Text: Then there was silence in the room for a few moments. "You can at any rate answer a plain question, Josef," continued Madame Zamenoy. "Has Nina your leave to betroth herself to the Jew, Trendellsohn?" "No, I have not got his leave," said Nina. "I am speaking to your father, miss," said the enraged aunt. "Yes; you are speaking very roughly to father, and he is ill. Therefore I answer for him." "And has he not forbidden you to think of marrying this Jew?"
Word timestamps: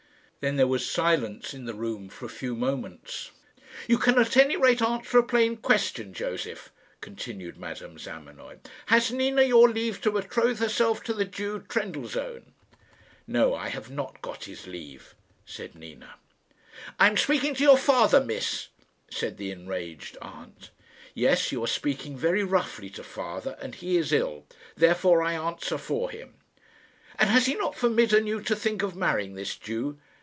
Then 0.43 0.55
there 0.55 0.65
was 0.65 0.89
silence 0.89 1.53
in 1.53 1.65
the 1.65 1.75
room 1.75 2.09
for 2.09 2.25
a 2.25 2.29
few 2.29 2.55
moments. 2.55 3.29
"You 3.87 3.99
can 3.99 4.17
at 4.17 4.35
any 4.35 4.57
rate 4.57 4.81
answer 4.81 5.19
a 5.19 5.23
plain 5.23 5.55
question, 5.55 6.15
Josef," 6.15 6.71
continued 6.99 7.57
Madame 7.59 7.99
Zamenoy. 7.99 8.57
"Has 8.87 9.11
Nina 9.11 9.43
your 9.43 9.69
leave 9.69 10.01
to 10.01 10.09
betroth 10.09 10.57
herself 10.57 11.03
to 11.03 11.13
the 11.13 11.25
Jew, 11.25 11.63
Trendellsohn?" 11.69 12.55
"No, 13.27 13.53
I 13.53 13.69
have 13.69 13.91
not 13.91 14.19
got 14.23 14.45
his 14.45 14.65
leave," 14.65 15.13
said 15.45 15.75
Nina. 15.75 16.15
"I 16.99 17.05
am 17.05 17.17
speaking 17.17 17.53
to 17.53 17.63
your 17.63 17.77
father, 17.77 18.19
miss," 18.19 18.69
said 19.11 19.37
the 19.37 19.51
enraged 19.51 20.17
aunt. 20.23 20.71
"Yes; 21.13 21.51
you 21.51 21.63
are 21.63 21.67
speaking 21.67 22.17
very 22.17 22.43
roughly 22.43 22.89
to 22.89 23.03
father, 23.03 23.57
and 23.61 23.75
he 23.75 23.95
is 23.95 24.11
ill. 24.11 24.47
Therefore 24.75 25.21
I 25.21 25.33
answer 25.33 25.77
for 25.77 26.09
him." 26.09 26.33
"And 27.19 27.29
has 27.29 27.45
he 27.45 27.53
not 27.53 27.75
forbidden 27.75 28.25
you 28.25 28.41
to 28.41 28.55
think 28.55 28.81
of 28.81 28.95
marrying 28.95 29.35
this 29.35 29.55
Jew?" 29.55 29.99